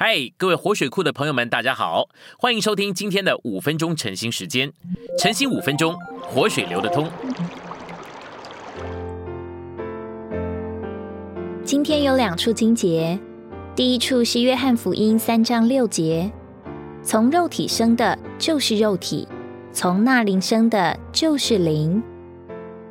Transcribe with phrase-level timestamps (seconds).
[0.00, 2.08] 嗨，各位活水库的朋友们，大家好，
[2.38, 4.72] 欢迎收听今天的五分钟晨兴时间。
[5.18, 7.10] 晨兴五分钟，活水流得通。
[11.64, 13.18] 今天有两处经节，
[13.74, 16.30] 第一处是约翰福音三章六节
[17.02, 19.26] ：“从肉体生的，就是肉体；
[19.72, 22.00] 从那灵生的，就是灵。”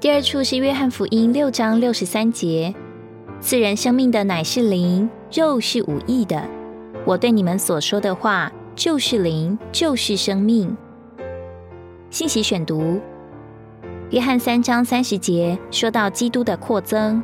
[0.01, 2.75] 第二处是约翰福音六章六十三节
[3.39, 6.45] ：“赐人生命的乃是灵，肉是无益的。”
[7.07, 10.75] 我对你们所说的话，就是灵，就是生命。
[12.09, 12.99] 信息选读：
[14.09, 17.23] 约翰三章三十节说到基督的扩增，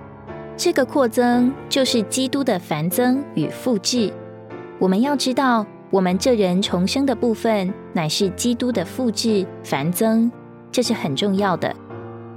[0.55, 4.09] 这个扩增就是基督的繁增与复制。
[4.79, 10.31] 我们要知道，我们这人重生的部分，乃是基督的复制繁增，
[10.71, 11.75] 这是很重要的。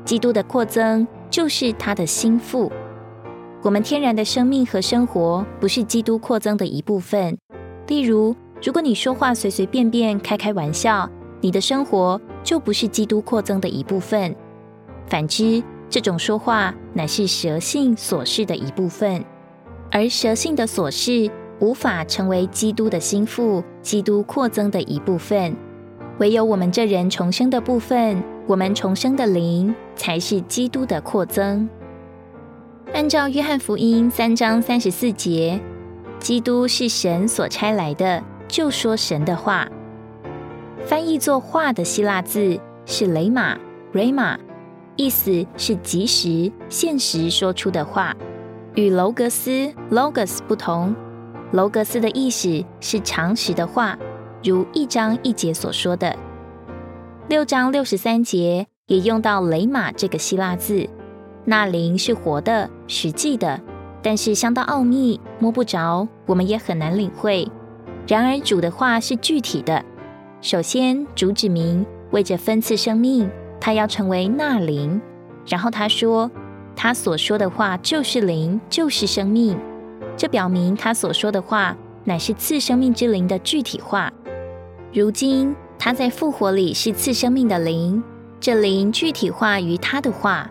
[0.05, 2.73] 基督的扩增就是他的心腹。
[3.63, 7.37] 我们天然的生命和生活不是基督扩增的一部分。
[7.89, 11.09] 例如，如果你说话随随便便、开开玩笑，
[11.41, 14.35] 你的生活就不是基督扩增的一部分。
[15.07, 19.25] 反之，这种说话乃是蛇性所事的一部分，
[19.91, 25.55] 而蛇性的所示无法成为基督的心腹、基督扩增的一部分。
[26.19, 31.69] 唯有我们这人重生的部分，我们重生的灵，才是基督的扩增。
[32.95, 35.61] 按照约翰福音三章三十四节，
[36.19, 39.69] 基督是神所差来的，就说神的话。
[40.85, 43.59] 翻译作“话”的希腊字是雷马
[43.93, 44.39] （rama），
[44.97, 48.15] 意思是即时、现实说出的话。
[48.75, 50.95] 与楼格斯 （logos） 不同，
[51.53, 53.99] 楼格斯的意思是常识的话，
[54.45, 56.15] 如一章一节所说的。
[57.29, 60.89] 六章六十三节也用到雷马这个希腊字。
[61.45, 63.61] 那灵是活的、实际的，
[64.07, 67.51] 但是相当奥秘，摸不着，我们也很难领会。
[68.07, 69.85] 然而主的话是具体的。
[70.41, 73.29] 首先，主指明为着分赐生命，
[73.61, 75.03] 他要成为那灵。
[75.45, 76.31] 然后他说，
[76.77, 79.59] 他所说的话就是灵，就是生命。
[80.17, 84.13] 这表明他所说的话乃是赐生命之灵的具体化。
[84.93, 88.01] 如今他在复活里是赐生命的灵，
[88.39, 90.49] 这灵具体化于他的话。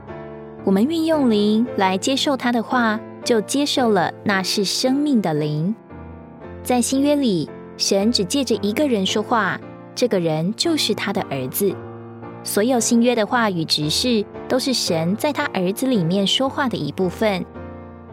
[0.66, 5.76] 我们运用灵来接受他的话，就接受了那是生命的灵。
[6.64, 9.60] 在新约里，神只借着一个人说话，
[9.96, 11.76] 这个人就是他的儿子。
[12.44, 17.44] 所有新约的话语指示，都是神在他儿子里面说话的一部分。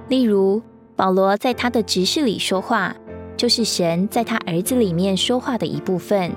[0.08, 0.62] 例如，
[0.96, 2.96] 保罗在他的指示里说话，
[3.36, 6.32] 就是神在他儿子里面说话的一部分。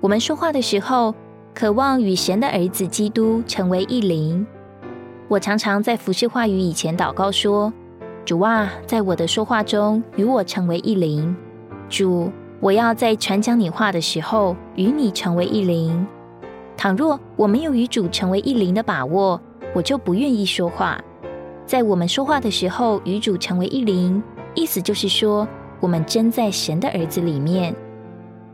[0.00, 1.14] 我们说话的时候，
[1.54, 4.46] 渴望与神的儿子基督成为一灵。
[5.28, 7.72] 我常常在服侍话语以前祷告说
[8.28, 11.34] ：“主啊，在我的说话中与我成为一灵。
[11.88, 12.30] 主，
[12.60, 16.06] 我要在传讲你话的时候与你成为一灵。
[16.76, 19.40] 倘若我没有与主成为一灵的把握，
[19.74, 21.02] 我就不愿意说话。
[21.64, 24.22] 在我们说话的时候与主成为一灵，
[24.54, 25.48] 意思就是说，
[25.80, 27.74] 我们真在神的儿子里面。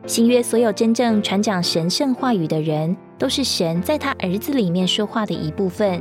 [0.07, 6.01] 新约所有真正传讲神圣话语的人，都是神在他儿子里面说话的一部分。”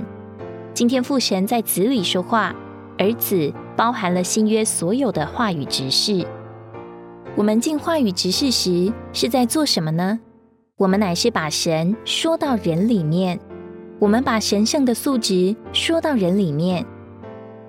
[0.75, 2.55] 今天父神在子里说话，
[2.97, 6.25] 而子包含了新约所有的话语执事。
[7.35, 10.19] 我们进话语执事时是在做什么呢？
[10.77, 13.39] 我们乃是把神说到人里面，
[13.99, 16.85] 我们把神圣的素质说到人里面。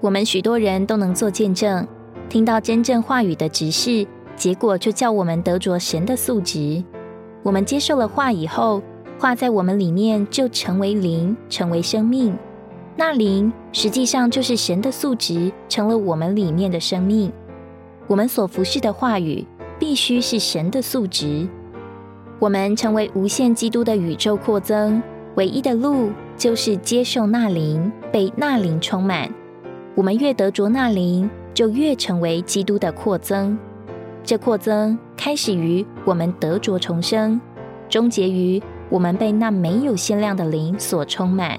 [0.01, 1.87] 我们许多人都能做见证，
[2.29, 4.07] 听到真正话语的执事，
[4.37, 6.83] 结果就叫我们得着神的素质。
[7.43, 8.83] 我们接受了话以后，
[9.19, 12.37] 话在我们里面就成为灵，成为生命。
[12.97, 17.33] 那灵实际上就是神的素质，成了我们里面的生命。
[18.07, 19.45] 我们所服侍的话语
[19.79, 21.49] 必须是神的素质。
[22.39, 25.03] 我们成为无限基督的宇宙扩增，
[25.35, 29.29] 唯一的路就是接受那灵，被那灵充满。
[29.97, 33.59] 我们越得着那灵，就越成为基督的扩增。
[34.23, 37.41] 这扩增开始于我们得着重生，
[37.89, 41.59] 终结于我们被那没有限量的灵所充满。